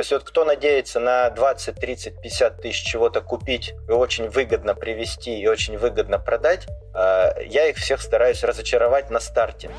[0.00, 4.74] То есть вот кто надеется на 20, 30, 50 тысяч чего-то купить и очень выгодно
[4.74, 9.70] привезти и очень выгодно продать, э, я их всех стараюсь разочаровать на старте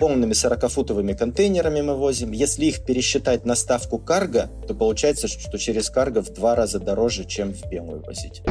[0.00, 2.32] полными 40-футовыми контейнерами мы возим.
[2.32, 7.24] Если их пересчитать на ставку карго, то получается, что через карго в два раза дороже,
[7.24, 8.42] чем в белую возить.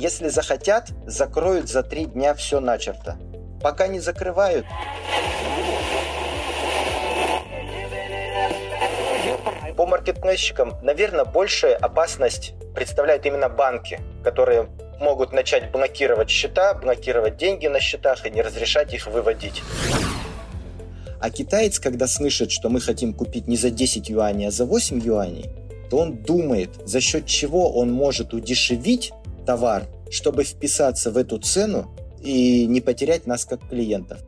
[0.00, 3.18] Если захотят, закроют за три дня все начерто.
[3.62, 4.64] Пока не закрывают,
[9.76, 14.68] по маркетплейщикам, наверное, большая опасность представляют именно банки, которые
[15.00, 19.62] могут начать блокировать счета, блокировать деньги на счетах и не разрешать их выводить.
[21.20, 25.00] А китаец, когда слышит, что мы хотим купить не за 10 юаней, а за 8
[25.00, 25.50] юаней,
[25.90, 29.12] то он думает, за счет чего он может удешевить
[29.46, 34.20] товар, чтобы вписаться в эту цену и не потерять нас как клиентов.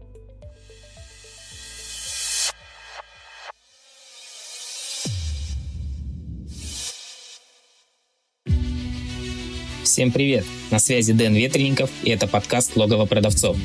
[9.88, 10.44] Всем привет!
[10.70, 13.56] На связи Дэн Ветренников и это подкаст «Логово продавцов».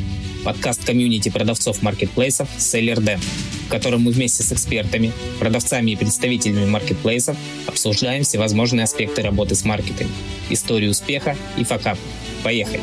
[0.45, 6.65] Подкаст комьюнити продавцов маркетплейсов «Селлер Дэн», в котором мы вместе с экспертами, продавцами и представителями
[6.65, 7.35] маркетплейсов
[7.67, 10.15] обсуждаем всевозможные аспекты работы с маркетингом,
[10.49, 11.97] историю успеха и факап.
[12.41, 12.80] Поехали!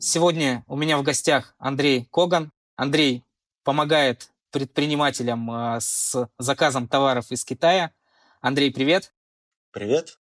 [0.00, 2.50] Сегодня у меня в гостях Андрей Коган.
[2.74, 3.22] Андрей
[3.62, 7.90] помогает предпринимателям а, с заказом товаров из Китая.
[8.40, 9.12] Андрей, привет.
[9.70, 10.18] Привет.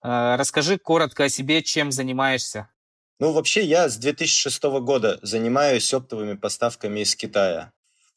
[0.00, 2.68] А, расскажи коротко о себе, чем занимаешься.
[3.18, 7.72] Ну, вообще, я с 2006 года занимаюсь оптовыми поставками из Китая.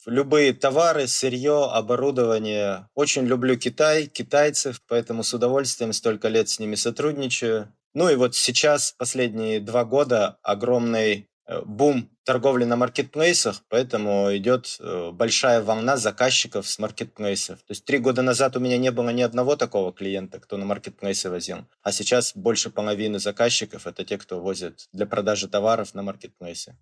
[0.05, 2.87] Любые товары, сырье, оборудование.
[2.93, 7.73] Очень люблю Китай, китайцев, поэтому с удовольствием столько лет с ними сотрудничаю.
[7.95, 14.77] Ну и вот сейчас, последние два года, огромный Э, бум торговли на маркетплейсах, поэтому идет
[14.79, 17.59] э, большая волна заказчиков с маркетплейсов.
[17.59, 20.65] То есть три года назад у меня не было ни одного такого клиента, кто на
[20.65, 26.03] маркетплейсы возил, а сейчас больше половины заказчиков это те, кто возит для продажи товаров на
[26.03, 26.77] маркетплейсы.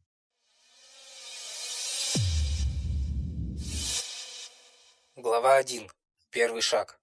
[5.16, 5.88] Глава 1.
[6.31, 7.00] Первый шаг.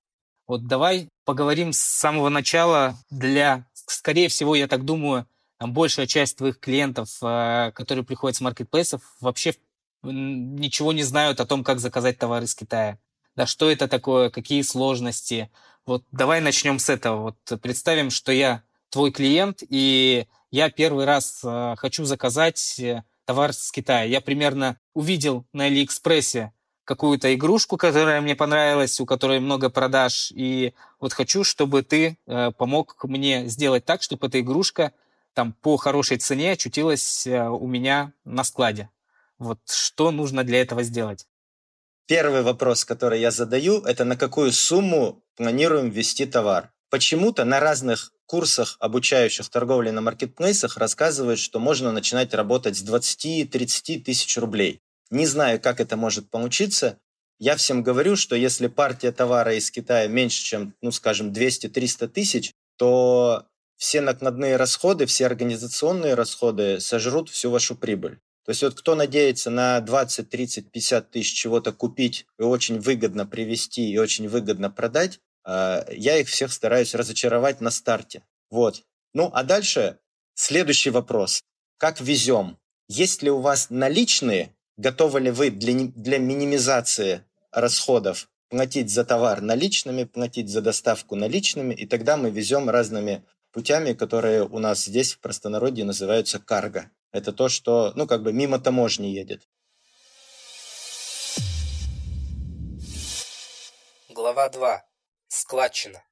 [0.49, 5.27] Вот давай поговорим с самого начала для, скорее всего, я так думаю,
[5.67, 9.55] большая часть твоих клиентов, э, которые приходят с маркетплейсов, вообще
[10.03, 12.99] ничего не знают о том, как заказать товар из Китая.
[13.37, 15.51] Да, что это такое, какие сложности.
[15.87, 17.22] Вот давай начнем с этого.
[17.22, 23.53] Вот представим, что я твой клиент, и я первый раз э, хочу заказать э, товар
[23.53, 24.05] с Китая.
[24.05, 26.53] Я примерно увидел на Алиэкспрессе
[26.84, 32.19] какую-то игрушку, которая мне понравилась, у которой много продаж, и вот хочу, чтобы ты
[32.59, 34.93] помог мне сделать так, чтобы эта игрушка
[35.34, 38.91] там по хорошей цене очутилась э, у меня на складе.
[39.38, 41.26] Вот что нужно для этого сделать?
[42.06, 46.72] Первый вопрос, который я задаю, это на какую сумму планируем ввести товар.
[46.91, 54.00] Почему-то на разных курсах, обучающих торговле на маркетплейсах, рассказывают, что можно начинать работать с 20-30
[54.00, 54.81] тысяч рублей.
[55.10, 56.98] Не знаю, как это может получиться.
[57.38, 62.53] Я всем говорю, что если партия товара из Китая меньше, чем, ну, скажем, 200-300 тысяч,
[62.76, 63.47] то
[63.82, 68.20] все накладные расходы, все организационные расходы сожрут всю вашу прибыль.
[68.44, 73.26] То есть вот кто надеется на 20, 30, 50 тысяч чего-то купить и очень выгодно
[73.26, 78.22] привести и очень выгодно продать, а, я их всех стараюсь разочаровать на старте.
[78.50, 78.84] Вот.
[79.15, 79.98] Ну, а дальше
[80.34, 81.42] следующий вопрос.
[81.76, 82.59] Как везем?
[82.87, 84.54] Есть ли у вас наличные?
[84.76, 91.75] Готовы ли вы для, для минимизации расходов платить за товар наличными, платить за доставку наличными,
[91.75, 96.91] и тогда мы везем разными путями, которые у нас здесь в простонародье называются карго.
[97.13, 99.43] Это то, что, ну, как бы мимо таможни едет.
[104.09, 104.83] Глава 2.
[105.29, 106.03] Складчина.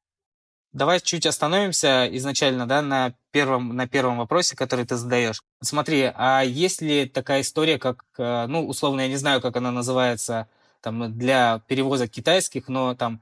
[0.72, 5.42] Давай чуть остановимся изначально да, на, первом, на первом вопросе, который ты задаешь.
[5.60, 9.72] Смотри, а есть ли такая история, как, э, ну, условно, я не знаю, как она
[9.72, 10.48] называется
[10.80, 13.20] там, для перевозок китайских, но там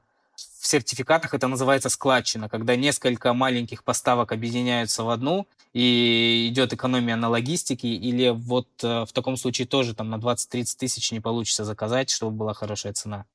[0.59, 7.15] в сертификатах это называется складчина, когда несколько маленьких поставок объединяются в одну, и идет экономия
[7.15, 11.63] на логистике, или вот э, в таком случае тоже там на 20-30 тысяч не получится
[11.63, 13.25] заказать, чтобы была хорошая цена?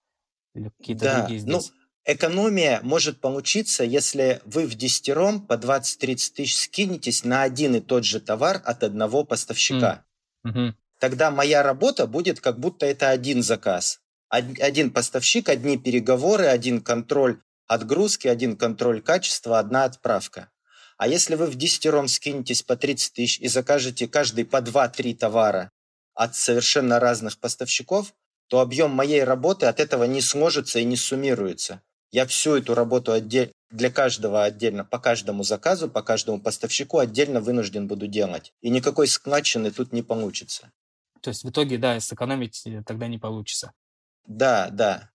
[0.54, 1.72] Или какие-то да, другие ну, здесь?
[1.72, 7.80] Ну, экономия может получиться, если вы в десятером по 20-30 тысяч скинетесь на один и
[7.80, 10.04] тот же товар от одного поставщика.
[10.44, 10.52] Mm.
[10.52, 10.74] Mm-hmm.
[11.00, 17.40] Тогда моя работа будет как будто это один заказ один поставщик, одни переговоры, один контроль
[17.66, 20.50] отгрузки, один контроль качества, одна отправка.
[20.96, 25.70] А если вы в десятером скинетесь по 30 тысяч и закажете каждый по 2-3 товара
[26.14, 28.14] от совершенно разных поставщиков,
[28.48, 31.82] то объем моей работы от этого не сложится и не суммируется.
[32.12, 37.88] Я всю эту работу для каждого отдельно, по каждому заказу, по каждому поставщику отдельно вынужден
[37.88, 38.52] буду делать.
[38.60, 40.70] И никакой складчины тут не получится.
[41.20, 43.72] То есть в итоге, да, сэкономить э, тогда не получится.
[44.26, 45.10] Да, да.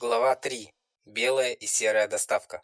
[0.00, 0.72] Глава 3.
[1.06, 2.62] Белая и серая доставка.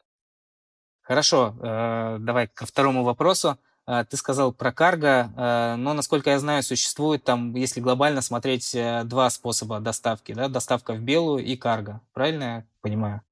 [1.03, 3.59] Хорошо, э, давай ко второму вопросу.
[3.87, 8.77] Э, ты сказал про карго, э, но, насколько я знаю, существует там, если глобально смотреть,
[9.05, 10.49] два способа доставки, да?
[10.49, 12.01] Доставка в белую и карго.
[12.13, 13.23] Правильно я понимаю?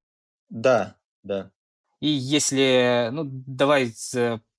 [0.48, 1.50] Да, да.
[2.00, 3.92] И если, ну, давай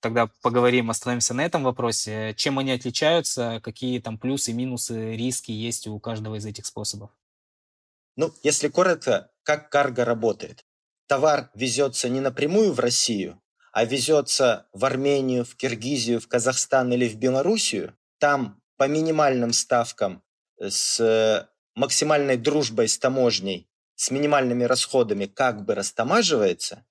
[0.02, 2.34] тогда поговорим, остановимся на этом вопросе.
[2.36, 7.10] Чем они отличаются, какие там плюсы, минусы, риски есть у каждого из этих способов?
[8.16, 10.64] Ну, если коротко, как карго работает.
[11.06, 13.40] Товар везется не напрямую в Россию,
[13.72, 17.96] а везется в Армению, в Киргизию, в Казахстан или в Белоруссию.
[18.18, 20.22] Там по минимальным ставкам
[20.58, 26.84] э, с максимальной дружбой с таможней, с минимальными расходами как бы растамаживается,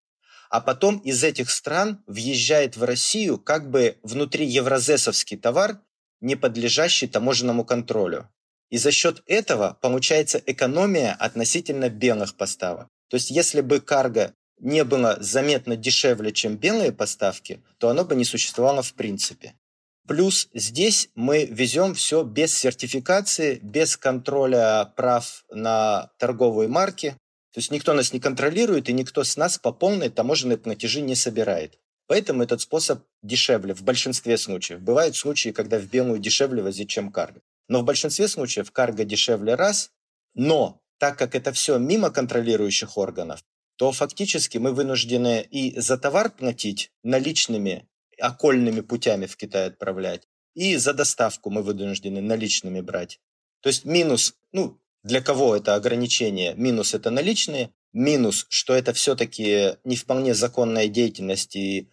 [0.51, 5.79] а потом из этих стран въезжает в Россию как бы внутри евразесовский товар,
[6.19, 8.29] не подлежащий таможенному контролю.
[8.69, 12.89] И за счет этого получается экономия относительно белых поставок.
[13.09, 18.15] То есть если бы карго не было заметно дешевле, чем белые поставки, то оно бы
[18.15, 19.55] не существовало в принципе.
[20.05, 27.15] Плюс здесь мы везем все без сертификации, без контроля прав на торговые марки.
[27.53, 31.15] То есть никто нас не контролирует, и никто с нас по полной таможенной платежи не
[31.15, 31.79] собирает.
[32.07, 34.81] Поэтому этот способ дешевле в большинстве случаев.
[34.81, 37.41] Бывают случаи, когда в белую дешевле возить, чем карго.
[37.67, 39.91] Но в большинстве случаев карго дешевле раз,
[40.33, 43.43] но так как это все мимо контролирующих органов,
[43.77, 47.87] то фактически мы вынуждены и за товар платить наличными
[48.19, 53.19] окольными путями в Китай отправлять, и за доставку мы вынуждены наличными брать.
[53.61, 56.53] То есть минус, ну, для кого это ограничение?
[56.55, 61.89] Минус это наличные, минус, что это все-таки не вполне законная деятельность, и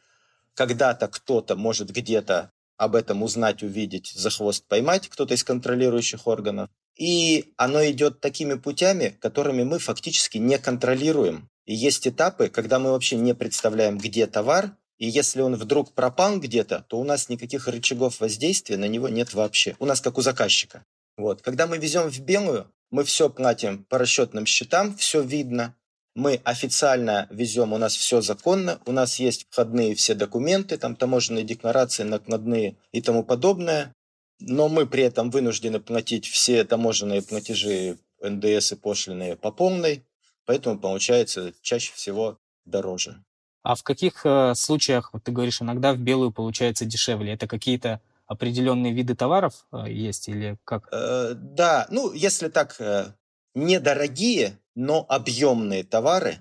[0.54, 6.70] когда-то кто-то может где-то об этом узнать, увидеть, за хвост поймать кто-то из контролирующих органов.
[6.96, 11.48] И оно идет такими путями, которыми мы фактически не контролируем.
[11.64, 16.38] И есть этапы, когда мы вообще не представляем, где товар, и если он вдруг пропал
[16.40, 19.76] где-то, то у нас никаких рычагов воздействия на него нет вообще.
[19.78, 20.84] У нас как у заказчика.
[21.16, 21.42] Вот.
[21.42, 25.74] Когда мы везем в белую, мы все платим по расчетным счетам, все видно,
[26.14, 31.44] мы официально везем, у нас все законно, у нас есть входные все документы, там таможенные
[31.44, 33.92] декларации, накладные и тому подобное,
[34.40, 40.04] но мы при этом вынуждены платить все таможенные платежи НДС и пошлины по полной,
[40.44, 43.22] поэтому получается чаще всего дороже.
[43.62, 47.34] А в каких э, случаях, вот ты говоришь, иногда в белую получается дешевле?
[47.34, 50.88] Это какие-то определенные виды товаров э, есть или как?
[50.92, 53.14] Э, да, ну если так, э,
[53.54, 56.38] недорогие но объемные товары.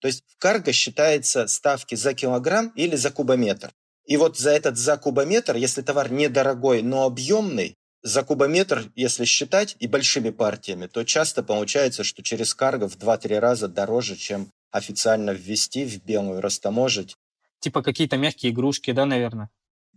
[0.00, 3.72] То есть в карго считается ставки за килограмм или за кубометр.
[4.04, 7.74] И вот за этот за кубометр, если товар недорогой, но объемный,
[8.04, 13.40] за кубометр, если считать и большими партиями, то часто получается, что через карго в 2-3
[13.40, 17.16] раза дороже, чем официально ввести в белую, растаможить.
[17.58, 19.50] Типа какие-то мягкие игрушки, да, наверное?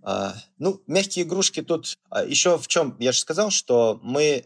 [0.10, 2.96] А, ну, мягкие игрушки тут а, еще в чем?
[2.98, 4.46] Я же сказал, что мы,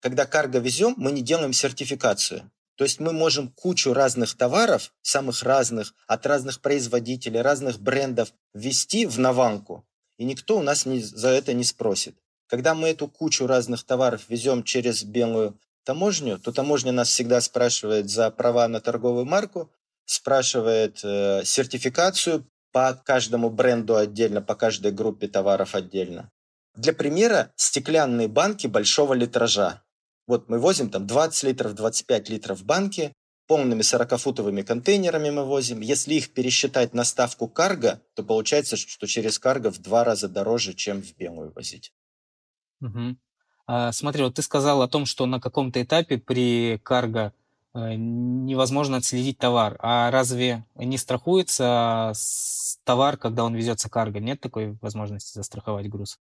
[0.00, 2.50] когда карго везем, мы не делаем сертификацию.
[2.76, 9.06] То есть мы можем кучу разных товаров, самых разных, от разных производителей, разных брендов ввести
[9.06, 9.88] в наванку,
[10.18, 12.14] и никто у нас не, за это не спросит.
[12.46, 18.10] Когда мы эту кучу разных товаров везем через белую таможню, то таможня нас всегда спрашивает
[18.10, 19.72] за права на торговую марку,
[20.04, 26.30] спрашивает э, сертификацию по каждому бренду отдельно, по каждой группе товаров отдельно.
[26.74, 29.82] Для примера, стеклянные банки большого литража.
[30.26, 33.12] Вот мы возим там 20 литров, 25 литров банки,
[33.48, 35.80] полными 40-футовыми контейнерами мы возим.
[35.80, 40.74] Если их пересчитать на ставку карго, то получается, что через карго в два раза дороже,
[40.74, 41.92] чем в белую возить.
[42.80, 43.16] Угу.
[43.66, 47.32] А, смотри, вот ты сказал о том, что на каком-то этапе при карго
[47.96, 49.76] невозможно отследить товар.
[49.80, 52.12] А разве не страхуется
[52.84, 54.20] товар, когда он везется карго?
[54.20, 56.18] Нет такой возможности застраховать груз?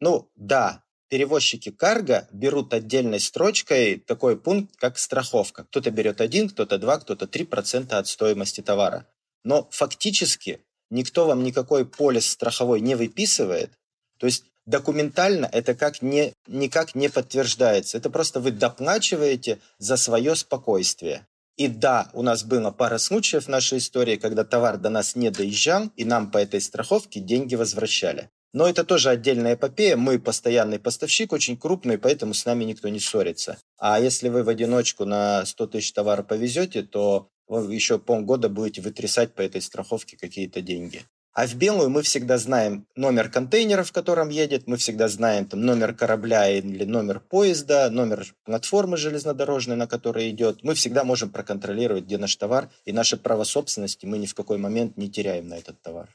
[0.00, 5.64] Ну, да, перевозчики карго берут отдельной строчкой такой пункт, как страховка.
[5.64, 9.06] Кто-то берет один, кто-то два, кто-то три процента от стоимости товара.
[9.44, 13.78] Но фактически никто вам никакой полис страховой не выписывает.
[14.18, 17.98] То есть документально это как не, никак не подтверждается.
[17.98, 21.26] Это просто вы доплачиваете за свое спокойствие.
[21.56, 25.30] И да, у нас было пара случаев в нашей истории, когда товар до нас не
[25.30, 28.30] доезжал, и нам по этой страховке деньги возвращали.
[28.52, 29.96] Но это тоже отдельная эпопея.
[29.96, 33.58] Мы постоянный поставщик, очень крупный, поэтому с нами никто не ссорится.
[33.78, 38.80] А если вы в одиночку на 100 тысяч товара повезете, то вы еще полгода будете
[38.80, 41.04] вытрясать по этой страховке какие-то деньги.
[41.32, 45.60] А в белую мы всегда знаем номер контейнера, в котором едет, мы всегда знаем там,
[45.60, 50.64] номер корабля или номер поезда, номер платформы железнодорожной, на которой идет.
[50.64, 54.58] Мы всегда можем проконтролировать, где наш товар, и наше право собственности мы ни в какой
[54.58, 56.08] момент не теряем на этот товар.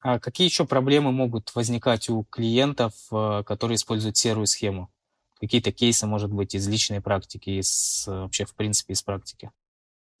[0.00, 4.92] А какие еще проблемы могут возникать у клиентов, э, которые используют серую схему?
[5.40, 9.50] Какие-то кейсы, может быть, из личной практики, из, э, вообще, в принципе, из практики?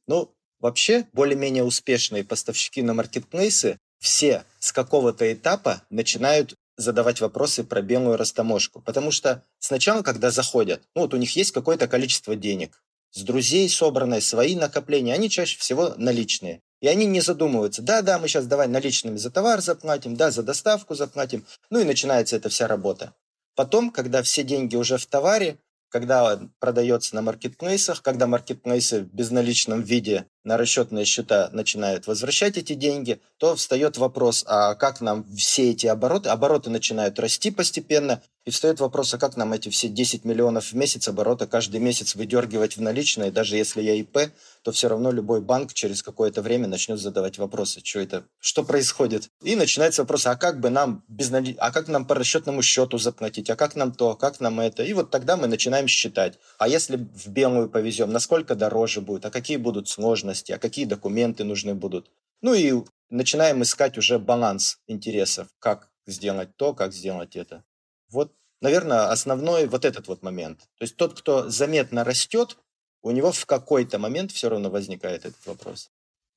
[0.06, 7.82] Ну, вообще, более-менее успешные поставщики на маркетплейсы все с какого-то этапа начинают задавать вопросы про
[7.82, 8.80] белую растаможку.
[8.80, 13.68] Потому что сначала, когда заходят, ну вот у них есть какое-то количество денег, с друзей
[13.68, 16.62] собранные, свои накопления, они чаще всего наличные.
[16.80, 20.94] И они не задумываются, да-да, мы сейчас давай наличными за товар заплатим, да, за доставку
[20.94, 21.44] заплатим.
[21.70, 23.14] Ну и начинается эта вся работа.
[23.56, 29.82] Потом, когда все деньги уже в товаре, когда продается на маркетплейсах, когда маркетплейсы в безналичном
[29.82, 35.70] виде на расчетные счета начинают возвращать эти деньги, то встает вопрос, а как нам все
[35.70, 40.24] эти обороты, обороты начинают расти постепенно, и встает вопрос, а как нам эти все 10
[40.24, 44.88] миллионов в месяц оборота каждый месяц выдергивать в наличные, даже если я ИП, то все
[44.88, 49.28] равно любой банк через какое-то время начнет задавать вопросы, что это, что происходит.
[49.42, 51.56] И начинается вопрос, а как бы нам без нали...
[51.58, 54.82] а как нам по расчетному счету заплатить, а как нам то, как нам это.
[54.82, 59.30] И вот тогда мы начинаем считать, а если в белую повезем, насколько дороже будет, а
[59.30, 62.10] какие будут сложности, а какие документы нужны будут.
[62.40, 62.72] Ну и
[63.10, 67.64] начинаем искать уже баланс интересов, как сделать то, как сделать это.
[68.10, 70.60] Вот, наверное, основной вот этот вот момент.
[70.78, 72.56] То есть тот, кто заметно растет,
[73.02, 75.90] у него в какой-то момент все равно возникает этот вопрос.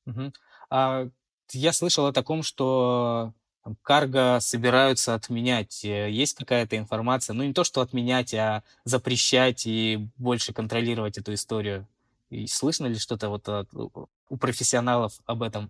[0.06, 0.34] Угу.
[0.70, 1.08] А,
[1.52, 3.34] я слышал о таком, что
[3.82, 5.84] карго собираются отменять.
[5.86, 7.34] Э, есть какая-то информация?
[7.34, 11.88] Ну, не то, что отменять, а запрещать и больше контролировать эту историю.
[12.32, 15.70] И слышно ли что-то вот от, у профессионалов об этом?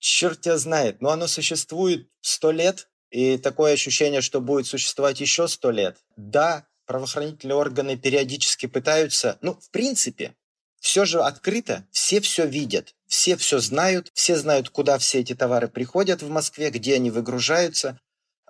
[0.00, 1.00] Черт тебя знает.
[1.00, 5.98] Но оно существует сто лет, и такое ощущение, что будет существовать еще сто лет.
[6.16, 10.34] Да, правоохранительные органы периодически пытаются, ну, в принципе,
[10.80, 15.68] все же открыто, все все видят, все все знают, все знают, куда все эти товары
[15.68, 18.00] приходят в Москве, где они выгружаются.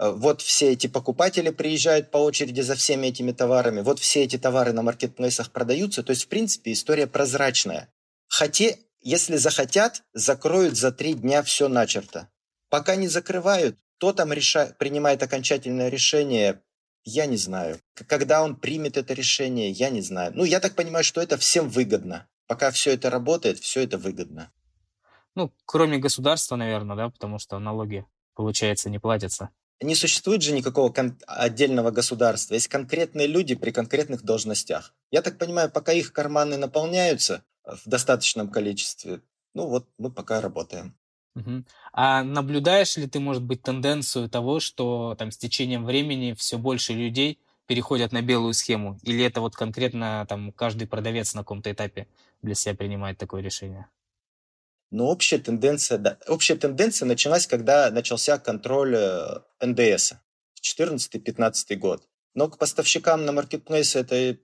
[0.00, 4.38] Э, вот все эти покупатели приезжают по очереди за всеми этими товарами, вот все эти
[4.38, 6.02] товары на маркетплейсах продаются.
[6.02, 7.92] То есть, в принципе, история прозрачная.
[8.26, 8.70] Хотя,
[9.02, 12.30] если захотят, закроют за три дня все начерто.
[12.70, 14.74] Пока не закрывают, кто там реша...
[14.78, 16.62] принимает окончательное решение,
[17.04, 17.78] я не знаю.
[18.06, 20.32] Когда он примет это решение, я не знаю.
[20.34, 22.26] Ну, я так понимаю, что это всем выгодно.
[22.46, 24.50] Пока все это работает, все это выгодно.
[25.34, 29.50] Ну, кроме государства, наверное, да, потому что налоги, получается, не платятся.
[29.82, 30.92] Не существует же никакого
[31.26, 32.54] отдельного государства.
[32.54, 34.94] Есть конкретные люди при конкретных должностях.
[35.10, 39.22] Я так понимаю, пока их карманы наполняются в достаточном количестве,
[39.54, 40.96] ну вот мы пока работаем.
[41.34, 41.64] Мгм.
[41.92, 46.92] А наблюдаешь ли ты, может быть, тенденцию того, что там с течением времени все больше
[46.92, 48.98] людей переходят на белую схему?
[49.02, 52.08] Или это вот конкретно там каждый продавец на каком-то этапе
[52.42, 53.88] для себя принимает такое решение?
[54.90, 58.96] Но общая тенденция, да, общая тенденция началась, когда начался контроль
[59.60, 60.14] НДС,
[60.62, 62.02] 14-15 год.
[62.34, 64.36] Но к поставщикам на маркетплейсе это э,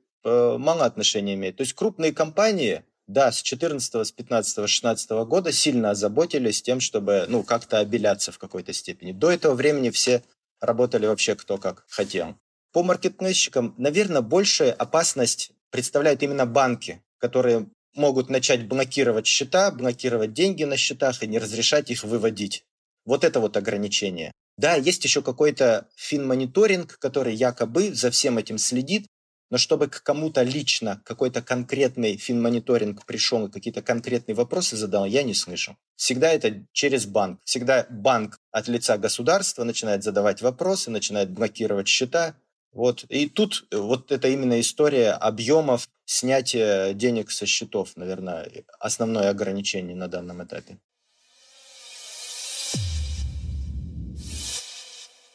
[0.58, 1.56] мало отношения имеет.
[1.56, 7.26] То есть крупные компании, да, с 14, с 15, 16 года сильно озаботились тем, чтобы,
[7.28, 9.12] ну, как-то обеляться в какой-то степени.
[9.12, 10.22] До этого времени все
[10.60, 12.36] работали вообще кто как хотел.
[12.72, 20.64] По маркетплейщикам, наверное, большая опасность представляют именно банки, которые могут начать блокировать счета, блокировать деньги
[20.64, 22.64] на счетах и не разрешать их выводить.
[23.04, 24.32] Вот это вот ограничение.
[24.56, 29.06] Да, есть еще какой-то финмониторинг, который якобы за всем этим следит,
[29.50, 35.22] но чтобы к кому-то лично какой-то конкретный финмониторинг пришел и какие-то конкретные вопросы задал, я
[35.22, 35.76] не слышал.
[35.94, 37.40] Всегда это через банк.
[37.44, 42.34] Всегда банк от лица государства начинает задавать вопросы, начинает блокировать счета.
[42.76, 43.04] Вот.
[43.04, 50.08] И тут вот это именно история объемов снятия денег со счетов, наверное, основное ограничение на
[50.08, 50.76] данном этапе.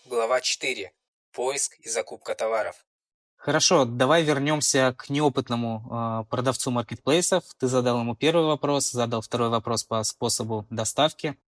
[0.05, 0.91] Глава 4.
[1.33, 2.85] Поиск и закупка товаров.
[3.37, 7.43] Хорошо, давай вернемся к неопытному э, продавцу маркетплейсов.
[7.57, 11.39] Ты задал ему первый вопрос, задал второй вопрос по способу доставки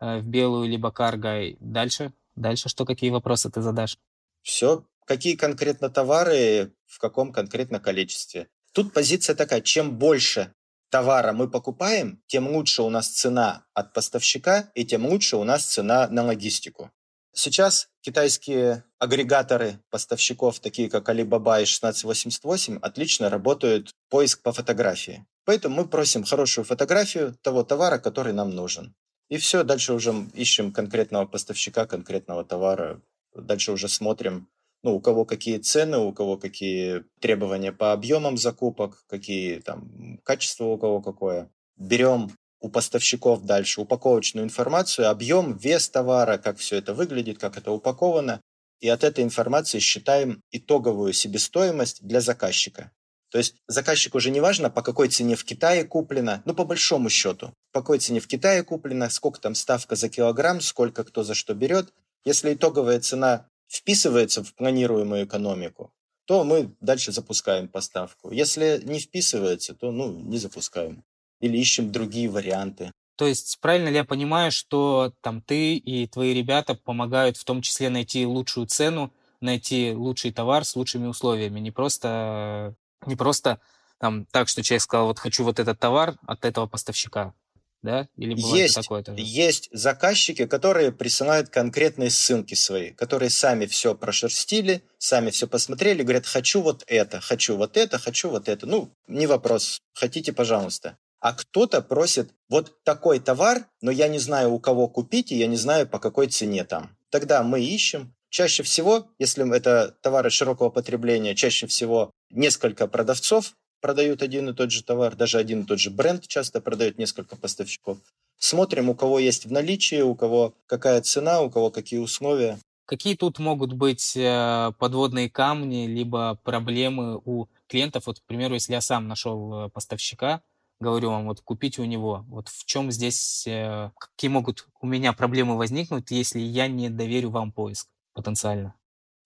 [0.00, 1.54] э, в белую либо карго.
[1.60, 3.98] Дальше, дальше что, какие вопросы ты задашь?
[4.40, 8.48] Все, какие конкретно товары, в каком конкретно количестве.
[8.72, 10.52] Тут позиция такая, чем больше
[10.90, 15.64] товара мы покупаем, тем лучше у нас цена от поставщика, и тем лучше у нас
[15.64, 16.90] цена на логистику.
[17.34, 25.24] Сейчас китайские агрегаторы поставщиков, такие как Alibaba и 1688, отлично работают поиск по фотографии.
[25.46, 28.94] Поэтому мы просим хорошую фотографию того товара, который нам нужен.
[29.30, 33.00] И все, дальше уже ищем конкретного поставщика, конкретного товара.
[33.34, 34.46] Дальше уже смотрим,
[34.82, 40.64] ну, у кого какие цены, у кого какие требования по объемам закупок, какие там качество
[40.64, 41.50] у кого какое.
[41.76, 47.72] Берем у поставщиков дальше упаковочную информацию, объем, вес товара, как все это выглядит, как это
[47.72, 48.40] упаковано.
[48.80, 52.90] И от этой информации считаем итоговую себестоимость для заказчика.
[53.30, 57.08] То есть заказчику уже не важно, по какой цене в Китае куплено, ну, по большому
[57.08, 61.34] счету, по какой цене в Китае куплено, сколько там ставка за килограмм, сколько кто за
[61.34, 61.94] что берет.
[62.24, 65.92] Если итоговая цена вписывается в планируемую экономику,
[66.26, 68.30] то мы дальше запускаем поставку.
[68.30, 71.04] Если не вписывается, то ну, не запускаем.
[71.40, 72.92] Или ищем другие варианты.
[73.16, 77.62] То есть правильно ли я понимаю, что там ты и твои ребята помогают в том
[77.62, 82.74] числе найти лучшую цену, найти лучший товар с лучшими условиями, не просто
[83.06, 83.60] не просто
[83.98, 87.34] там так, что человек сказал, вот хочу вот этот товар от этого поставщика,
[87.82, 88.08] да?
[88.16, 89.20] Или есть, такое тоже?
[89.20, 96.26] Есть заказчики, которые присылают конкретные ссылки свои, которые сами все прошерстили, сами все посмотрели, говорят,
[96.26, 98.66] хочу вот это, хочу вот это, хочу вот это.
[98.66, 100.96] Ну, не вопрос, хотите, пожалуйста.
[101.20, 105.46] А кто-то просит вот такой товар, но я не знаю, у кого купить, и я
[105.46, 106.96] не знаю, по какой цене там.
[107.10, 114.22] Тогда мы ищем, Чаще всего, если это товары широкого потребления, чаще всего несколько продавцов продают
[114.22, 117.98] один и тот же товар, даже один и тот же бренд часто продают несколько поставщиков.
[118.38, 122.58] Смотрим, у кого есть в наличии, у кого какая цена, у кого какие условия.
[122.86, 128.06] Какие тут могут быть э, подводные камни, либо проблемы у клиентов?
[128.06, 130.40] Вот, к примеру, если я сам нашел э, поставщика,
[130.80, 132.24] говорю вам, вот купите у него.
[132.28, 137.28] Вот в чем здесь, э, какие могут у меня проблемы возникнуть, если я не доверю
[137.28, 137.88] вам поиск?
[138.12, 138.74] потенциально?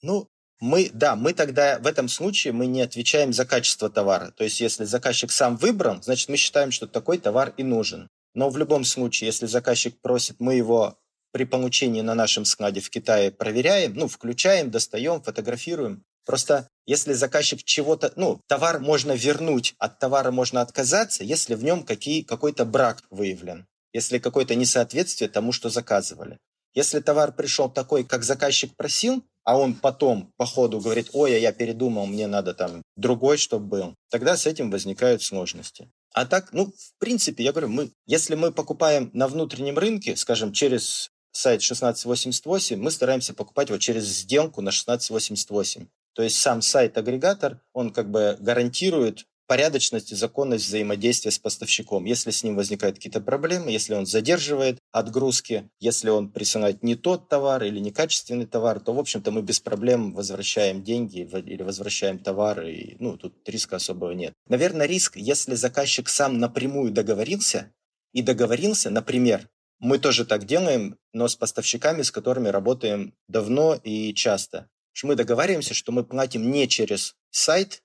[0.02, 0.28] Ну,
[0.60, 4.30] мы, да, мы тогда в этом случае мы не отвечаем за качество товара.
[4.30, 8.08] То есть, если заказчик сам выбрал, значит, мы считаем, что такой товар и нужен.
[8.34, 10.98] Но в любом случае, если заказчик просит, мы его
[11.32, 16.04] при получении на нашем складе в Китае проверяем, ну, включаем, достаем, фотографируем.
[16.24, 21.82] Просто если заказчик чего-то, ну, товар можно вернуть, от товара можно отказаться, если в нем
[21.82, 26.38] какие, какой-то брак выявлен, если какое-то несоответствие тому, что заказывали.
[26.74, 31.38] Если товар пришел такой, как заказчик просил, а он потом по ходу говорит, ой, а
[31.38, 35.88] я передумал, мне надо там другой, чтобы был, тогда с этим возникают сложности.
[36.12, 40.52] А так, ну, в принципе, я говорю, мы, если мы покупаем на внутреннем рынке, скажем,
[40.52, 45.86] через сайт 1688, мы стараемся покупать вот через сделку на 1688.
[46.14, 52.04] То есть сам сайт-агрегатор, он как бы гарантирует порядочность и законность взаимодействия с поставщиком.
[52.04, 57.28] Если с ним возникают какие-то проблемы, если он задерживает отгрузки, если он присылает не тот
[57.28, 62.62] товар или некачественный товар, то, в общем-то, мы без проблем возвращаем деньги или возвращаем товар,
[62.62, 64.32] и, ну, тут риска особого нет.
[64.48, 67.72] Наверное, риск, если заказчик сам напрямую договорился,
[68.12, 69.46] и договорился, например,
[69.78, 74.70] мы тоже так делаем, но с поставщиками, с которыми работаем давно и часто.
[75.02, 77.82] Мы договариваемся, что мы платим не через сайт,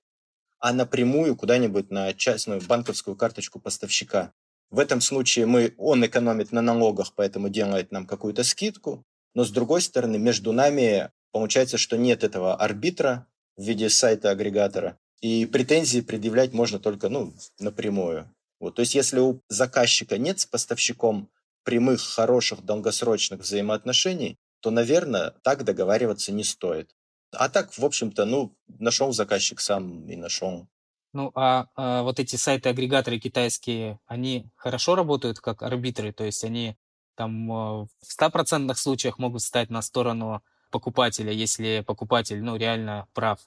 [0.61, 4.31] а напрямую куда-нибудь на частную банковскую карточку поставщика.
[4.69, 9.03] В этом случае мы, он экономит на налогах, поэтому делает нам какую-то скидку.
[9.33, 14.97] Но с другой стороны, между нами получается, что нет этого арбитра в виде сайта-агрегатора.
[15.19, 18.33] И претензии предъявлять можно только ну, напрямую.
[18.59, 18.75] Вот.
[18.75, 21.29] То есть если у заказчика нет с поставщиком
[21.63, 26.95] прямых, хороших, долгосрочных взаимоотношений, то, наверное, так договариваться не стоит.
[27.33, 30.67] А так, в общем-то, ну, нашел заказчик сам и нашел.
[31.13, 36.77] Ну, а, а вот эти сайты-агрегаторы китайские, они хорошо работают как арбитры, то есть они
[37.15, 40.41] там а, в стопроцентных случаях могут стать на сторону
[40.71, 43.39] покупателя, если покупатель, ну, реально прав.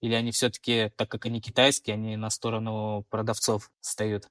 [0.00, 4.28] Или они все-таки, так как они китайские, они на сторону продавцов встают?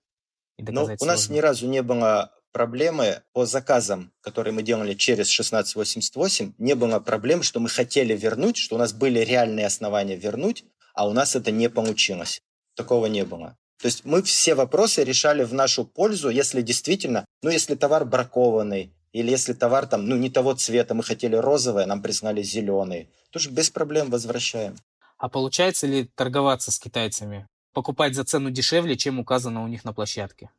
[0.57, 6.53] Ну, у нас ни разу не было проблемы по заказам, которые мы делали через 1688,
[6.57, 11.07] не было проблем, что мы хотели вернуть, что у нас были реальные основания вернуть, а
[11.07, 12.41] у нас это не получилось.
[12.75, 13.57] Такого не было.
[13.81, 18.93] То есть мы все вопросы решали в нашу пользу, если действительно, ну если товар бракованный,
[19.11, 23.49] или если товар там, ну не того цвета, мы хотели розовый, нам признали зеленый, тоже
[23.49, 24.75] без проблем возвращаем.
[25.17, 27.47] А получается ли торговаться с китайцами?
[27.73, 30.49] Покупать за цену дешевле, чем указано у них на площадке?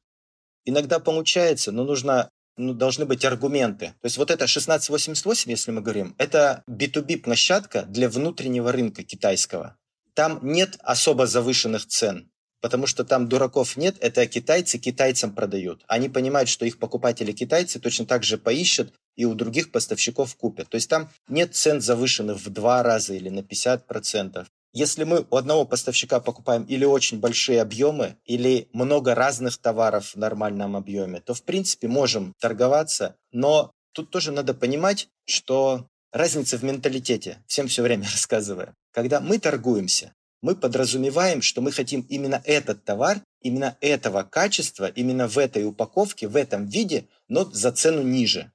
[0.64, 3.94] Иногда получается, но нужно ну, должны быть аргументы.
[4.00, 9.76] То есть вот это 1688, если мы говорим, это B2B-площадка для внутреннего рынка китайского.
[10.14, 12.28] Там нет особо завышенных цен.
[12.60, 15.82] потому что там дураков нет, это китайцы китайцам продают.
[15.88, 20.68] Они понимают, что их покупатели китайцы точно так же поищут и у других поставщиков купят.
[20.68, 24.46] То есть там нет цен завышенных в два раза или на 50%.
[24.74, 30.16] Если мы у одного поставщика покупаем или очень большие объемы, или много разных товаров в
[30.16, 36.64] нормальном объеме, то в принципе можем торговаться, но тут тоже надо понимать, что разница в
[36.64, 38.74] менталитете, всем все время рассказываю.
[38.92, 45.28] Когда мы торгуемся, мы подразумеваем, что мы хотим именно этот товар, именно этого качества, именно
[45.28, 48.50] в этой упаковке, в этом виде, но за цену ниже.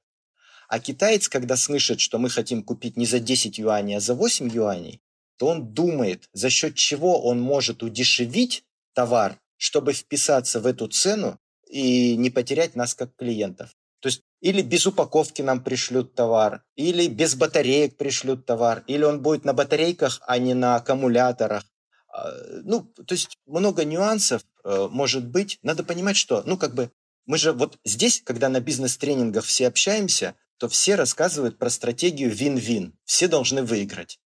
[0.68, 4.50] А китаец, когда слышит, что мы хотим купить не за 10 юаней, а за 8
[4.52, 5.00] юаней,
[5.38, 11.38] то он думает, за счет чего он может удешевить товар, чтобы вписаться в эту цену
[11.68, 13.74] и не потерять нас как клиентов.
[14.00, 19.22] То есть или без упаковки нам пришлют товар, или без батареек пришлют товар, или он
[19.22, 21.64] будет на батарейках, а не на аккумуляторах.
[22.08, 22.32] А,
[22.64, 25.58] ну, то есть много нюансов э, может быть.
[25.62, 26.90] Надо понимать, что, ну, как бы,
[27.26, 32.96] мы же вот здесь, когда на бизнес-тренингах все общаемся, то все рассказывают про стратегию вин-вин.
[33.04, 34.18] Все должны выиграть.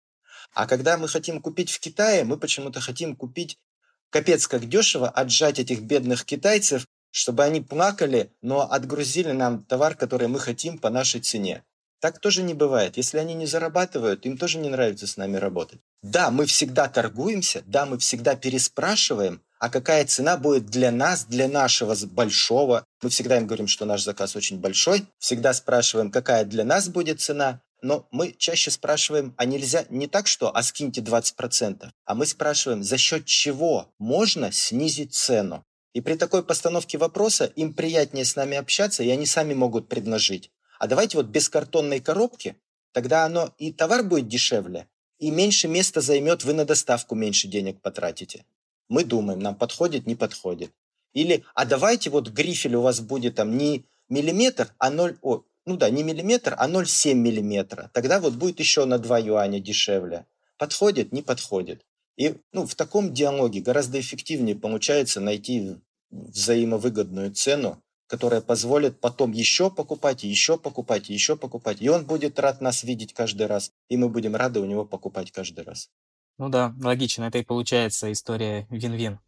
[0.53, 3.57] А когда мы хотим купить в Китае, мы почему-то хотим купить
[4.09, 10.27] капец как дешево, отжать этих бедных китайцев, чтобы они плакали, но отгрузили нам товар, который
[10.27, 11.63] мы хотим по нашей цене.
[11.99, 12.97] Так тоже не бывает.
[12.97, 15.79] Если они не зарабатывают, им тоже не нравится с нами работать.
[16.01, 21.47] Да, мы всегда торгуемся, да, мы всегда переспрашиваем, а какая цена будет для нас, для
[21.47, 22.83] нашего большого.
[23.03, 27.21] Мы всегда им говорим, что наш заказ очень большой, всегда спрашиваем, какая для нас будет
[27.21, 32.25] цена, но мы чаще спрашиваем, а нельзя не так, что а скиньте 20%, а мы
[32.25, 35.65] спрашиваем, за счет чего можно снизить цену.
[35.93, 40.51] И при такой постановке вопроса им приятнее с нами общаться, и они сами могут предложить.
[40.79, 42.55] А давайте вот без картонной коробки,
[42.93, 44.87] тогда оно и товар будет дешевле,
[45.19, 48.45] и меньше места займет, вы на доставку меньше денег потратите.
[48.89, 50.71] Мы думаем, нам подходит, не подходит.
[51.13, 55.77] Или, а давайте вот грифель у вас будет там не миллиметр, а 0, о, ну
[55.77, 57.89] да, не миллиметр, а 0,7 миллиметра.
[57.93, 60.25] Тогда вот будет еще на 2 юаня дешевле.
[60.57, 61.85] Подходит, не подходит.
[62.17, 65.77] И ну, в таком диалоге гораздо эффективнее получается найти
[66.09, 71.81] взаимовыгодную цену, которая позволит потом еще покупать, еще покупать, еще покупать.
[71.81, 75.31] И он будет рад нас видеть каждый раз, и мы будем рады у него покупать
[75.31, 75.89] каждый раз.
[76.37, 77.23] Ну да, логично.
[77.23, 79.19] Это и получается история вин-вин.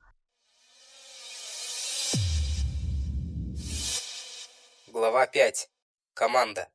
[4.91, 5.72] Глава 5.
[6.13, 6.69] Команда.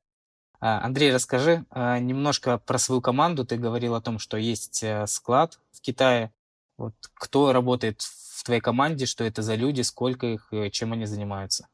[0.59, 3.45] А, Андрей, расскажи а, немножко про свою команду.
[3.45, 6.33] Ты говорил о том, что есть э, склад в Китае.
[6.77, 11.67] Вот кто работает в твоей команде, что это за люди, сколько их, чем они занимаются?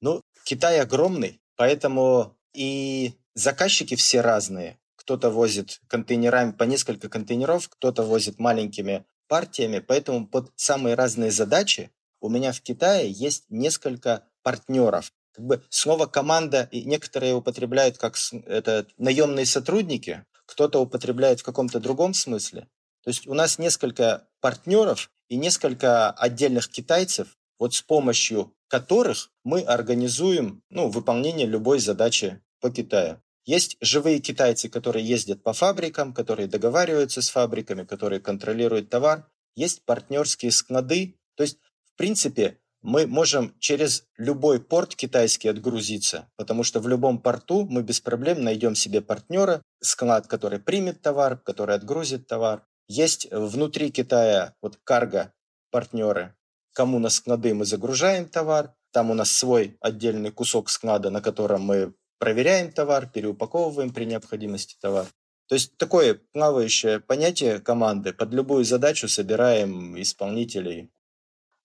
[0.00, 4.78] Ну, Китай огромный, поэтому и заказчики все разные.
[4.96, 11.90] Кто-то возит контейнерами по несколько контейнеров, кто-то возит маленькими партиями, поэтому под самые разные задачи
[12.20, 15.12] у меня в Китае есть несколько партнеров.
[15.36, 21.78] Как бы слово команда и некоторые употребляют как это наемные сотрудники, кто-то употребляет в каком-то
[21.78, 22.68] другом смысле.
[23.04, 29.60] То есть у нас несколько партнеров и несколько отдельных китайцев, вот с помощью которых мы
[29.60, 33.20] организуем ну, выполнение любой задачи по Китаю.
[33.44, 39.30] Есть живые китайцы, которые ездят по фабрикам, которые договариваются с фабриками, которые контролируют товар.
[39.54, 41.16] Есть партнерские склады.
[41.36, 47.18] То есть, в принципе, мы можем через любой порт китайский отгрузиться, потому что в любом
[47.18, 52.62] порту мы без проблем найдем себе партнера, склад, который примет товар, который отгрузит товар.
[52.86, 55.32] Есть внутри Китая вот карго
[55.72, 56.36] партнеры,
[56.74, 61.62] кому на склады мы загружаем товар, там у нас свой отдельный кусок склада, на котором
[61.62, 65.06] мы проверяем товар, переупаковываем при необходимости товар.
[65.48, 68.12] То есть такое плавающее понятие команды.
[68.12, 70.90] Под любую задачу собираем исполнителей.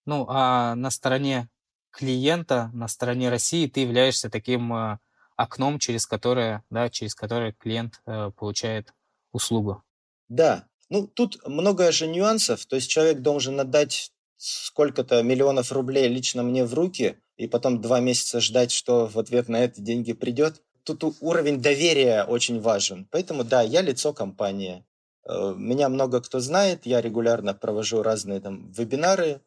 [0.05, 1.49] Ну, а на стороне
[1.91, 4.99] клиента, на стороне России ты являешься таким э,
[5.35, 8.93] окном, через которое, да, через которое клиент э, получает
[9.31, 9.83] услугу.
[10.29, 12.65] Да, ну тут много же нюансов.
[12.65, 17.99] То есть человек должен отдать сколько-то миллионов рублей лично мне в руки, и потом два
[17.99, 20.61] месяца ждать, что в ответ на это деньги придет.
[20.83, 23.07] Тут уровень доверия очень важен.
[23.11, 24.85] Поэтому да, я лицо компании.
[25.27, 29.41] Э, меня много кто знает, я регулярно провожу разные там вебинары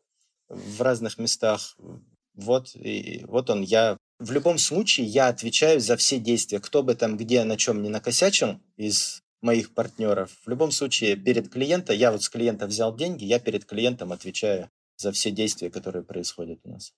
[0.54, 1.76] в разных местах.
[2.34, 3.96] Вот, и вот он, я.
[4.18, 6.60] В любом случае, я отвечаю за все действия.
[6.60, 10.30] Кто бы там где на чем не накосячил из моих партнеров.
[10.44, 14.70] В любом случае, перед клиентом, я вот с клиента взял деньги, я перед клиентом отвечаю
[14.96, 16.94] за все действия, которые происходят у нас.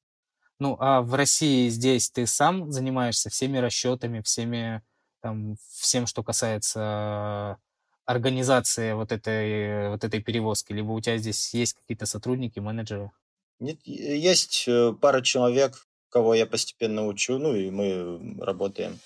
[0.59, 4.83] Ну, а в России здесь ты сам занимаешься всеми расчетами, всеми,
[5.21, 7.59] там, всем, что касается
[8.07, 10.73] организации вот этой, вот этой перевозки?
[10.73, 13.11] Либо у тебя здесь есть какие-то сотрудники, менеджеры?
[13.59, 18.99] Нет, есть э, пара человек, кого я постепенно учу, ну и мы работаем.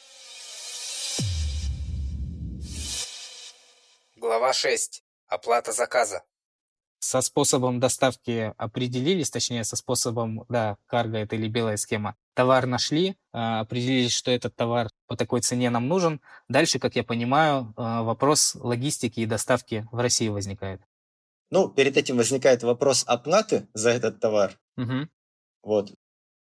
[4.16, 5.04] Глава 6.
[5.28, 6.24] Оплата заказа.
[6.98, 12.14] Со способом доставки определились, точнее, со способом, да, карго это или белая схема.
[12.34, 16.20] Товар нашли, а, определились, что этот товар по такой цене нам нужен.
[16.48, 20.82] Дальше, как я понимаю, а, вопрос логистики и доставки в России возникает.
[21.50, 24.58] Ну, перед этим возникает вопрос оплаты за этот товар.
[24.76, 25.08] Угу.
[25.62, 25.92] Вот.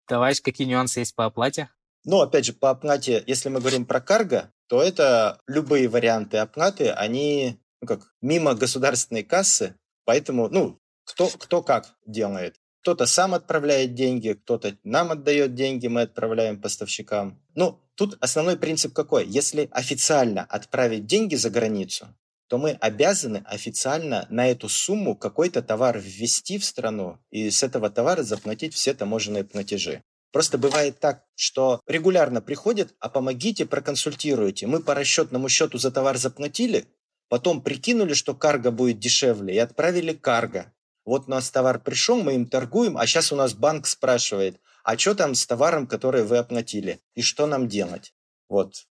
[0.08, 1.70] Давай, какие нюансы есть по оплате?
[2.04, 6.90] Ну, опять же, по оплате, если мы говорим про карго, то это любые варианты оплаты,
[6.90, 12.56] они ну как, мимо государственной кассы, поэтому, ну, кто, кто как делает.
[12.82, 17.42] Кто-то сам отправляет деньги, кто-то нам отдает деньги, мы отправляем поставщикам.
[17.54, 19.26] Ну, тут основной принцип какой?
[19.26, 22.08] Если официально отправить деньги за границу,
[22.48, 27.90] то мы обязаны официально на эту сумму какой-то товар ввести в страну и с этого
[27.90, 30.02] товара заплатить все таможенные платежи.
[30.32, 34.66] Просто бывает так, что регулярно приходят, а помогите, проконсультируйте.
[34.66, 36.86] Мы по расчетному счету за товар заплатили,
[37.28, 40.72] потом прикинули, что карго будет дешевле, и отправили карго.
[41.04, 44.98] Вот у нас товар пришел, мы им торгуем, а сейчас у нас банк спрашивает, а
[44.98, 48.14] что там с товаром, который вы оплатили, и что нам делать?
[48.48, 48.87] Вот.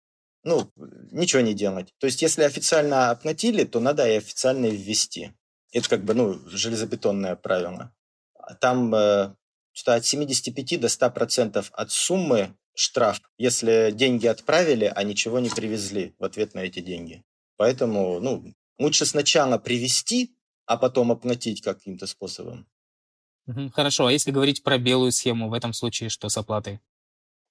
[0.47, 0.71] Ну,
[1.11, 1.93] ничего не делать.
[1.99, 5.33] То есть, если официально оплатили, то надо и официально ввести.
[5.73, 7.93] Это как бы, ну, железобетонное правило.
[8.61, 9.35] Там э,
[9.73, 15.51] что от 75 до 100 процентов от суммы штраф, если деньги отправили, а ничего не
[15.51, 17.25] привезли в ответ на эти деньги.
[17.57, 22.69] Поэтому, ну, лучше сначала привести, а потом оплатить каким-то способом.
[23.73, 26.79] Хорошо, а если говорить про белую схему, в этом случае что с оплатой?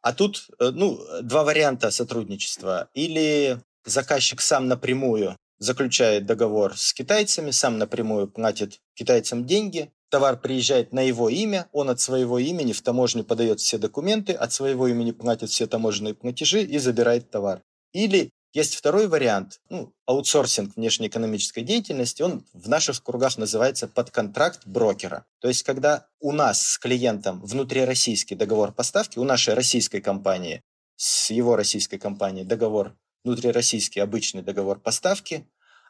[0.06, 2.90] А тут, э, ну, два варианта сотрудничества.
[2.94, 10.94] Или заказчик сам напрямую заключает договор с китайцами, сам напрямую платит китайцам деньги, товар приезжает
[10.94, 15.10] на его имя, он от своего имени в таможню подает все документы, от своего имени
[15.10, 17.64] платит все таможенные платежи и забирает товар.
[17.92, 25.26] Или есть второй вариант, ну, аутсорсинг внешнеэкономической деятельности, он в наших кругах называется подконтракт брокера.
[25.40, 30.64] То есть, когда у нас с клиентом внутрироссийский договор поставки, у нашей российской компании
[30.96, 35.46] с его российской компанией договор внутрироссийский обычный договор поставки,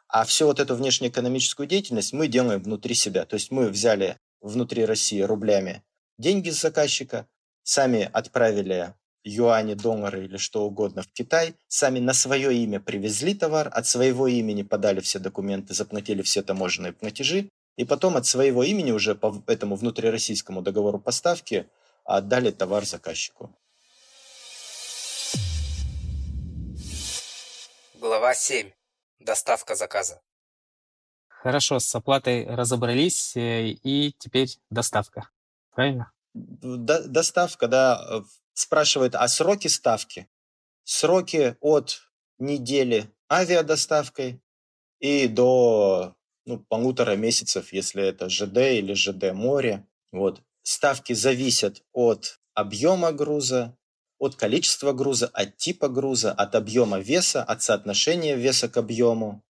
[0.08, 3.26] а всю вот эту внешнеэкономическую деятельность мы делаем внутри себя.
[3.26, 5.84] То есть мы взяли внутри России рублями
[6.18, 7.28] деньги с заказчика,
[7.62, 8.94] сами отправили
[9.26, 14.28] юани, доллары или что угодно в Китай, сами на свое имя привезли товар, от своего
[14.28, 19.42] имени подали все документы, заплатили все таможенные платежи, и потом от своего имени уже по
[19.48, 21.68] этому внутрироссийскому договору поставки
[22.04, 23.50] отдали товар заказчику.
[28.00, 28.70] Глава 7.
[29.18, 30.22] Доставка заказа.
[31.28, 35.28] Хорошо, с оплатой разобрались, э, и теперь доставка.
[35.74, 36.12] Правильно?
[36.34, 38.22] До, доставка, да.
[38.56, 40.26] Спрашивает, а сроки ставки?
[40.84, 42.00] Сроки от
[42.38, 44.40] недели авиадоставкой
[44.98, 46.14] и до
[46.46, 49.86] ну, полутора месяцев, если это ЖД или ЖД море.
[50.10, 50.40] Вот.
[50.62, 53.76] Ставки зависят от объема груза,
[54.18, 59.42] от количества груза, от типа груза, от объема веса, от соотношения веса к объему.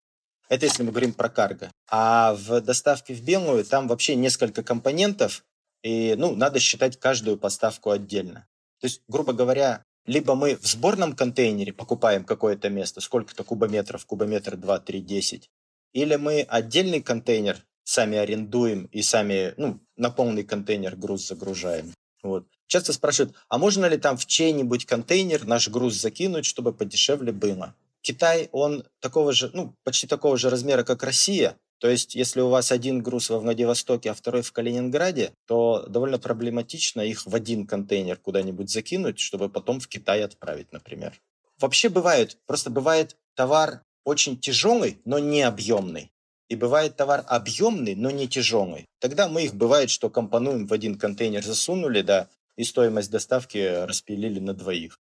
[0.48, 1.70] Это если мы говорим про карго.
[1.90, 5.44] А в доставке в белую там вообще несколько компонентов,
[5.82, 8.48] и ну, надо считать каждую поставку отдельно.
[8.84, 14.58] То есть, грубо говоря, либо мы в сборном контейнере покупаем какое-то место, сколько-то кубометров, кубометр
[14.58, 15.50] 2, 3, 10,
[15.94, 21.94] или мы отдельный контейнер сами арендуем и сами ну, на полный контейнер груз загружаем.
[22.22, 22.46] Вот.
[22.66, 27.74] Часто спрашивают, а можно ли там в чей-нибудь контейнер наш груз закинуть, чтобы подешевле было?
[28.02, 31.56] Китай, он такого же, ну, почти такого же размера, как Россия.
[31.84, 36.18] То есть, если у вас один груз во Владивостоке, а второй в Калининграде, то довольно
[36.18, 41.20] проблематично их в один контейнер куда-нибудь закинуть, чтобы потом в Китай отправить, например.
[41.60, 46.10] Вообще бывает, просто бывает товар очень тяжелый, но не объемный.
[46.48, 48.86] И бывает товар объемный, но не тяжелый.
[48.98, 54.40] Тогда мы их, бывает, что компонуем в один контейнер, засунули, да, и стоимость доставки распилили
[54.40, 54.98] на двоих.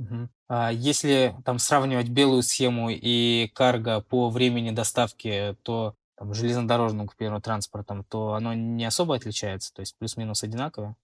[0.00, 0.28] Угу.
[0.48, 7.16] А если там сравнивать белую схему и карго по времени доставки, то там, железнодорожным, к
[7.16, 10.96] примеру, транспортом, то оно не особо отличается, то есть плюс-минус одинаково?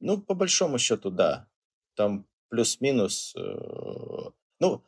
[0.00, 1.46] Ну, по большому счету, да.
[1.94, 4.82] Там плюс-минус, э, ну,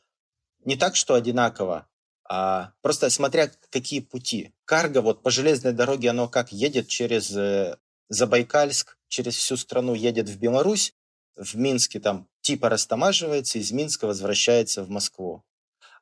[0.65, 1.87] не так, что одинаково,
[2.29, 4.55] а просто смотря какие пути.
[4.65, 10.29] Карго вот по железной дороге, оно как едет через э, Забайкальск, через всю страну едет
[10.29, 10.95] в Беларусь,
[11.37, 15.45] в Минске там типа растамаживается, из Минска возвращается в Москву.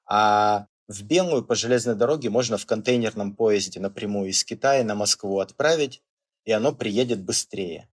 [0.07, 5.41] А в Белую по железной дороге можно в контейнерном поезде напрямую из Китая на Москву
[5.41, 6.03] отправить,
[6.45, 7.89] и оно приедет быстрее.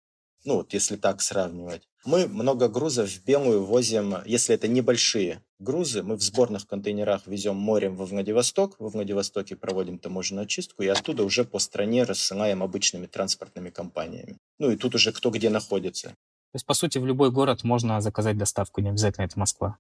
[0.46, 1.88] Ну, вот если так сравнивать.
[2.06, 7.58] Мы много грузов в Белую возим, если это небольшие грузы, мы в сборных контейнерах везем
[7.58, 13.08] морем во Владивосток, во Владивостоке проводим таможенную очистку, и оттуда уже по стране рассылаем обычными
[13.08, 14.38] транспортными компаниями.
[14.58, 16.10] Ну, и тут уже кто где находится.
[16.10, 19.78] То есть, по сути, в любой город можно заказать доставку, не обязательно это Москва.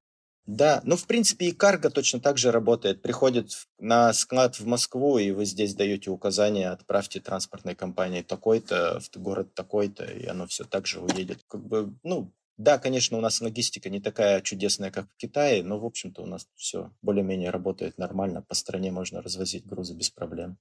[0.47, 3.01] Да, ну, в принципе, и карго точно так же работает.
[3.01, 9.17] Приходит на склад в Москву, и вы здесь даете указание, отправьте транспортной компании такой-то, в
[9.17, 11.39] город такой-то, и оно все так же уедет.
[11.49, 15.79] Как бы, ну, да, конечно, у нас логистика не такая чудесная, как в Китае, но,
[15.79, 18.41] в общем-то, у нас все более-менее работает нормально.
[18.41, 20.57] По стране можно развозить грузы без проблем.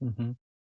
[0.00, 0.34] Угу.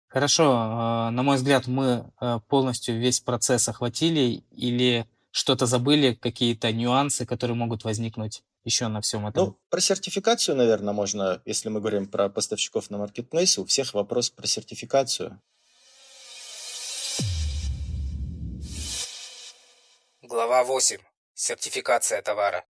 [0.09, 6.73] Хорошо, а, на мой взгляд, мы а, полностью весь процесс охватили или что-то забыли, какие-то
[6.73, 9.47] нюансы, которые могут возникнуть еще на всем этом?
[9.47, 14.31] Ну, про сертификацию, наверное, можно, если мы говорим про поставщиков на маркетплейсе, у всех вопрос
[14.31, 15.41] про сертификацию.
[20.23, 20.99] Глава 8.
[21.35, 22.65] Сертификация товара.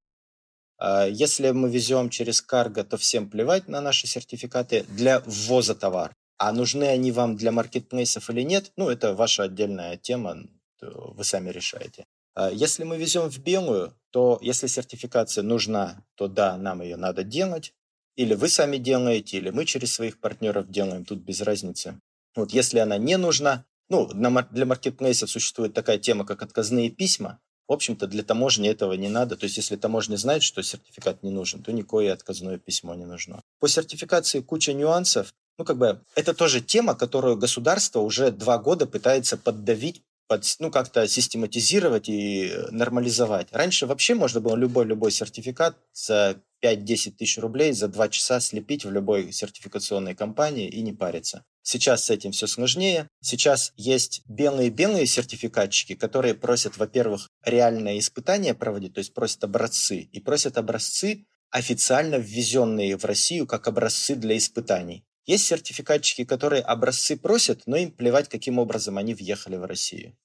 [0.78, 6.14] А если мы везем через карго, то всем плевать на наши сертификаты для ввоза товара.
[6.38, 10.38] А нужны они вам для маркетплейсов или нет, ну, это ваша отдельная тема,
[10.80, 12.06] вы сами решаете.
[12.40, 17.22] А если мы везем в белую, то если сертификация нужна, то да, нам ее надо
[17.22, 17.74] делать.
[18.16, 22.00] Или вы сами делаете, или мы через своих партнеров делаем, тут без разницы.
[22.35, 27.40] Вот если она не нужна, ну, для маркетплейсов существует такая тема, как отказные письма.
[27.68, 29.37] В общем-то, для таможни этого не надо.
[29.37, 33.42] То есть, если таможня знает, что сертификат не нужен, то никакое отказное письмо не нужно.
[33.59, 35.35] По сертификации куча нюансов.
[35.59, 40.70] Ну, как бы, это тоже тема, которую государство уже два года пытается поддавить под, ну,
[40.70, 43.48] как-то систематизировать и нормализовать.
[43.50, 48.92] Раньше вообще можно было любой-любой сертификат за 5-10 тысяч рублей за 2 часа слепить в
[48.92, 51.44] любой сертификационной компании и не париться.
[51.62, 53.08] Сейчас с этим все сложнее.
[53.20, 60.20] Сейчас есть белые-белые сертификатчики, которые просят, во-первых, реальные испытания проводить, то есть просят образцы, и
[60.20, 65.02] просят образцы, официально ввезенные в Россию как образцы для испытаний.
[65.26, 70.16] Есть сертификатчики, которые образцы просят, но им плевать, каким образом они въехали в Россию.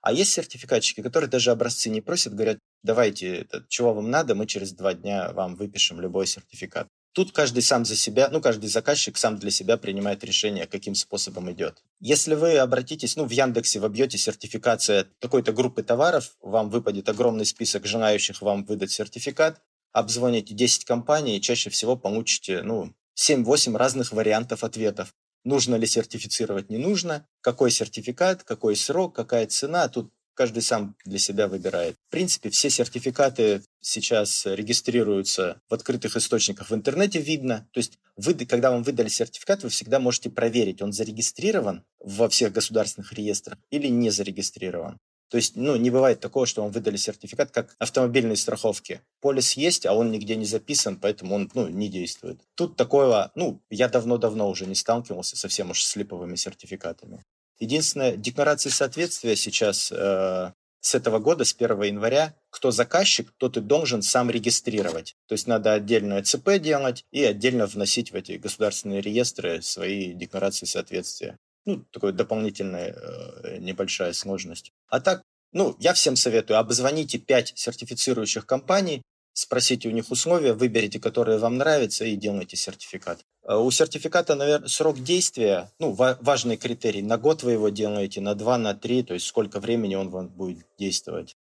[0.00, 4.72] А есть сертификатчики, которые даже образцы не просят, говорят, давайте, чего вам надо, мы через
[4.72, 6.88] два дня вам выпишем любой сертификат.
[7.12, 11.50] Тут каждый сам за себя, ну, каждый заказчик сам для себя принимает решение, каким способом
[11.50, 11.82] идет.
[12.00, 17.86] Если вы обратитесь, ну, в Яндексе вобьете сертификация такой-то группы товаров, вам выпадет огромный список
[17.86, 19.60] желающих вам выдать сертификат,
[19.92, 25.14] обзвоните 10 компаний и чаще всего получите, ну, 7-8 разных вариантов ответов.
[25.44, 29.88] Нужно ли сертифицировать, не нужно, какой сертификат, какой срок, какая цена.
[29.88, 31.96] Тут каждый сам для себя выбирает.
[32.08, 37.68] В принципе, все сертификаты сейчас регистрируются в открытых источниках в интернете видно.
[37.72, 42.52] То есть, вы, когда вам выдали сертификат, вы всегда можете проверить, он зарегистрирован во всех
[42.52, 44.98] государственных реестрах или не зарегистрирован.
[45.30, 49.02] То есть, ну, не бывает такого, что вам выдали сертификат, как автомобильной страховки.
[49.20, 52.40] Полис есть, а он нигде не записан, поэтому он, ну, не действует.
[52.54, 57.24] Тут такого, ну, я давно-давно уже не сталкивался совсем уж с липовыми сертификатами.
[57.58, 63.60] Единственное, декларации соответствия сейчас э, с этого года, с 1 января, кто заказчик, тот и
[63.60, 65.16] должен сам регистрировать.
[65.26, 70.66] То есть надо отдельное ЦП делать и отдельно вносить в эти государственные реестры свои декларации
[70.66, 71.36] соответствия.
[71.68, 74.72] Ну, такая дополнительная э, небольшая сложность.
[74.88, 75.20] А так,
[75.52, 79.02] ну, я всем советую, обзвоните 5 сертифицирующих компаний,
[79.34, 83.20] спросите у них условия, выберите, которые вам нравятся, и делайте сертификат.
[83.46, 87.02] Э, у сертификата, наверное, срок действия, ну, важный критерий.
[87.02, 90.28] На год вы его делаете, на два, на три, то есть сколько времени он вам
[90.28, 91.36] будет действовать.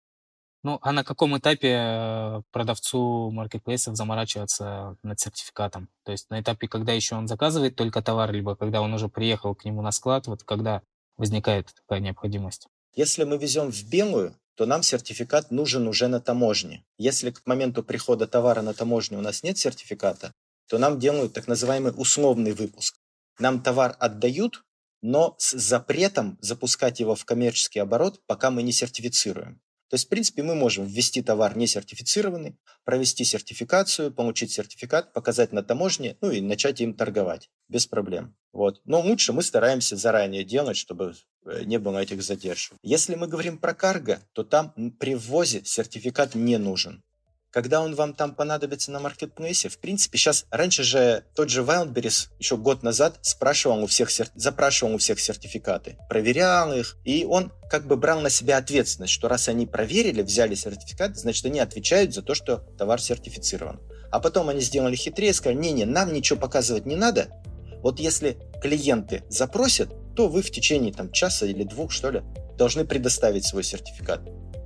[0.63, 5.89] Ну, а на каком этапе э, продавцу маркетплейсов заморачиваться над сертификатом?
[6.03, 9.55] То есть на этапе, когда еще он заказывает только товар, либо когда он уже приехал
[9.55, 10.81] к нему на склад, вот когда
[11.15, 12.67] возникает такая необходимость?
[12.95, 16.83] Если мы везем в белую, то нам сертификат нужен уже на таможне.
[16.97, 20.33] Если к моменту прихода товара на таможню у нас нет сертификата,
[20.67, 22.95] то нам делают так называемый условный выпуск.
[23.39, 24.63] Нам товар отдают,
[25.03, 29.61] но с запретом запускать его в коммерческий оборот, пока мы не сертифицируем.
[29.89, 35.53] То есть, в принципе, мы можем ввести товар не сертифицированный, провести сертификацию, получить сертификат, показать
[35.53, 38.35] на таможне, ну и начать им торговать без проблем.
[38.51, 38.81] Вот.
[38.85, 41.13] Но лучше мы стараемся заранее делать, чтобы
[41.45, 42.77] э, не было этих задержек.
[42.81, 47.03] Если мы говорим про карго, то там при ввозе сертификат не нужен.
[47.57, 52.27] Когда он вам там понадобится на маркетплейсе, в принципе, сейчас, раньше же тот же Wildberries
[52.37, 57.87] еще год назад спрашивал у всех, запрашивал у всех сертификаты, проверял их, и он как
[57.87, 62.21] бы брал на себя ответственность, что раз они проверили, взяли сертификат, значит, они отвечают за
[62.21, 63.79] то, что товар сертифицирован.
[64.11, 67.29] А потом они сделали хитрее, сказали, не-не, нам ничего показывать не надо,
[67.81, 72.21] вот если клиенты запросят, то вы в течение там, часа или двух, что ли,
[72.55, 74.21] должны предоставить свой сертификат.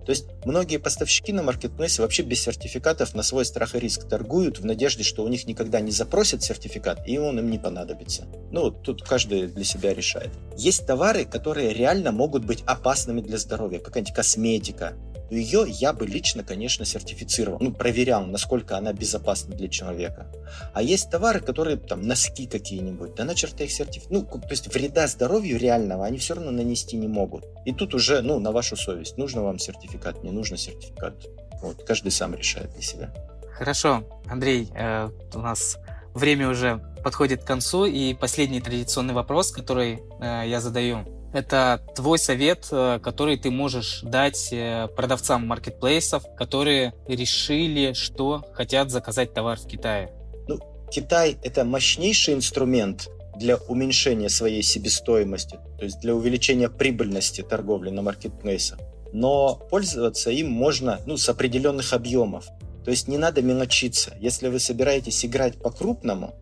[0.05, 4.59] То есть многие поставщики на маркетплейсе вообще без сертификатов на свой страх и риск торгуют
[4.59, 8.25] в надежде, что у них никогда не запросят сертификат, и он им не понадобится.
[8.51, 10.31] Ну, тут каждый для себя решает.
[10.57, 14.93] Есть товары, которые реально могут быть опасными для здоровья, какая-нибудь косметика,
[15.31, 20.27] ее я бы лично, конечно, сертифицировал, ну, проверял, насколько она безопасна для человека.
[20.73, 24.31] А есть товары, которые, там, носки какие-нибудь, да на черта их сертифицировать.
[24.31, 27.45] Ну, то есть вреда здоровью реального они все равно нанести не могут.
[27.65, 31.13] И тут уже, ну, на вашу совесть, нужно вам сертификат, не нужно сертификат.
[31.61, 33.13] Вот, каждый сам решает для себя.
[33.53, 35.77] Хорошо, Андрей, э, у нас
[36.13, 42.19] время уже подходит к концу, и последний традиционный вопрос, который э, я задаю это твой
[42.19, 49.59] совет, э, который ты можешь дать э, продавцам маркетплейсов, которые решили, что хотят заказать товар
[49.59, 50.11] в Китае?
[50.47, 50.59] Ну,
[50.91, 58.01] Китай– это мощнейший инструмент для уменьшения своей себестоимости, то есть для увеличения прибыльности торговли на
[58.01, 58.79] маркетплейсах.
[59.13, 62.45] Но пользоваться им можно ну, с определенных объемов.
[62.83, 64.13] То есть не надо мелочиться.
[64.19, 66.35] Если вы собираетесь играть по-крупному,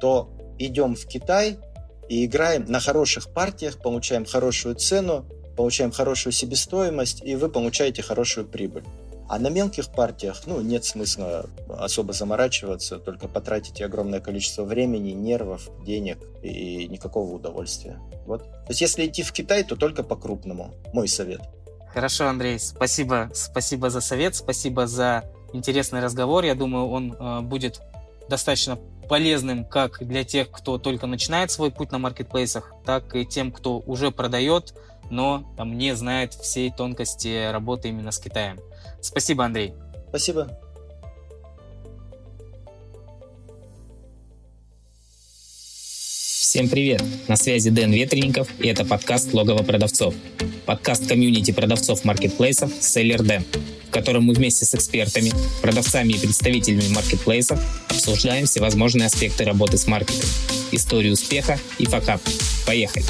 [0.00, 1.58] то идем в Китай,
[2.08, 5.24] и играем на хороших партиях, получаем хорошую цену,
[5.56, 8.84] получаем хорошую себестоимость, и вы получаете хорошую прибыль.
[9.28, 15.68] А на мелких партиях, ну, нет смысла особо заморачиваться, только потратите огромное количество времени, нервов,
[15.84, 17.98] денег и никакого удовольствия.
[18.24, 18.42] Вот.
[18.44, 20.72] То есть, если идти в Китай, то только по-крупному.
[20.92, 21.40] Мой совет.
[21.92, 26.44] Хорошо, Андрей, спасибо, спасибо за совет, спасибо за интересный разговор.
[26.44, 27.80] Я думаю, он э, будет
[28.28, 28.78] достаточно
[29.08, 33.78] полезным как для тех, кто только начинает свой путь на маркетплейсах, так и тем, кто
[33.78, 34.74] уже продает,
[35.10, 38.58] но там, не знает всей тонкости работы именно с Китаем.
[39.00, 39.74] Спасибо, Андрей.
[40.08, 40.58] Спасибо.
[46.48, 47.02] Всем привет!
[47.26, 50.14] На связи Дэн Ветренников, и это подкаст «Логово продавцов».
[50.64, 53.44] Подкаст комьюнити продавцов маркетплейсов «Селлер Дэн»,
[53.88, 59.88] в котором мы вместе с экспертами, продавцами и представителями маркетплейсов обсуждаем всевозможные аспекты работы с
[59.88, 60.30] маркетингом,
[60.70, 62.22] историю успеха и факап.
[62.64, 63.04] Поехали!